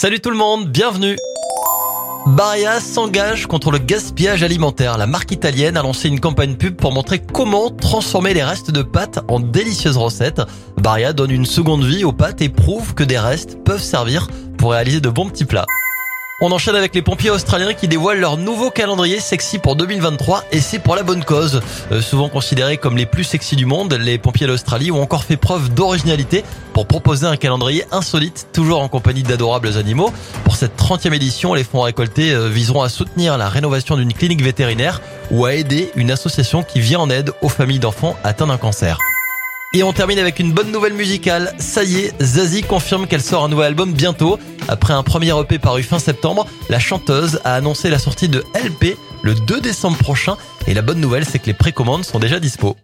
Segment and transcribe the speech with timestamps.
[0.00, 1.16] Salut tout le monde, bienvenue
[2.24, 4.96] Baria s'engage contre le gaspillage alimentaire.
[4.96, 8.82] La marque italienne a lancé une campagne pub pour montrer comment transformer les restes de
[8.82, 10.40] pâtes en délicieuses recettes.
[10.76, 14.70] Baria donne une seconde vie aux pâtes et prouve que des restes peuvent servir pour
[14.70, 15.66] réaliser de bons petits plats.
[16.40, 20.60] On enchaîne avec les pompiers australiens qui dévoilent leur nouveau calendrier sexy pour 2023 et
[20.60, 21.60] c'est pour la bonne cause.
[21.90, 25.36] Euh, souvent considérés comme les plus sexy du monde, les pompiers d'Australie ont encore fait
[25.36, 30.12] preuve d'originalité pour proposer un calendrier insolite, toujours en compagnie d'adorables animaux.
[30.44, 34.44] Pour cette 30e édition, les fonds récoltés euh, viseront à soutenir la rénovation d'une clinique
[34.44, 35.00] vétérinaire
[35.32, 39.00] ou à aider une association qui vient en aide aux familles d'enfants atteints d'un cancer.
[39.74, 41.52] Et on termine avec une bonne nouvelle musicale.
[41.58, 44.38] Ça y est, Zazie confirme qu'elle sort un nouvel album bientôt.
[44.68, 48.96] Après un premier EP paru fin septembre, la chanteuse a annoncé la sortie de LP
[49.22, 50.36] le 2 décembre prochain.
[50.66, 52.76] Et la bonne nouvelle, c'est que les précommandes sont déjà dispo.